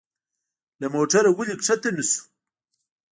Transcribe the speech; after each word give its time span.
له 0.81 0.87
موټره 0.93 1.29
ولي 1.31 1.55
کښته 1.59 1.89
نه 1.97 2.03
شو؟ 2.09 2.21